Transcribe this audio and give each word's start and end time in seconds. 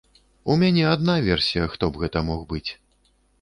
У 0.53 0.53
мяне 0.61 0.85
адна 0.93 1.17
версія, 1.27 1.67
хто 1.75 1.91
б 1.91 2.01
гэта 2.05 2.25
мог 2.31 2.41
быць. 2.55 2.65